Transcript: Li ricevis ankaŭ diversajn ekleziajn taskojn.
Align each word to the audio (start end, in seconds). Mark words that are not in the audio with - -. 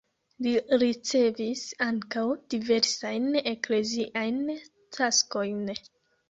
Li 0.43 0.51
ricevis 0.83 1.61
ankaŭ 1.87 2.23
diversajn 2.55 3.29
ekleziajn 3.53 4.41
taskojn. 4.99 5.63